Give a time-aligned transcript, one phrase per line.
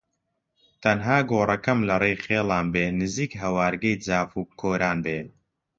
[0.83, 5.19] تەنها گۆڕەکەم لە ڕێی خیڵان بێ نزیک هەوارگەی جاف و کۆران بێ